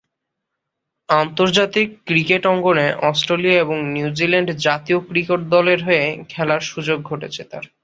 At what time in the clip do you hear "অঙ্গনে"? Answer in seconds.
2.45-2.87